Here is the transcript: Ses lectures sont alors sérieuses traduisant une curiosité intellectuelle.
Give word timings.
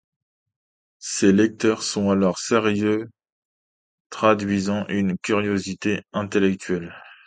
Ses 0.97 1.31
lectures 1.31 1.83
sont 1.83 2.09
alors 2.09 2.39
sérieuses 2.39 3.07
traduisant 4.09 4.87
une 4.87 5.15
curiosité 5.19 6.01
intellectuelle. 6.11 6.91